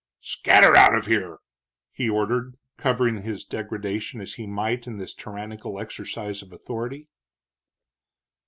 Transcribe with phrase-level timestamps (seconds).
[0.21, 1.37] "Scatter out of here!"
[1.91, 7.07] he ordered, covering his degradation as he might in this tyrannical exercise of authority.